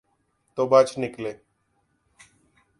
[0.55, 1.33] تو بچ نکلے۔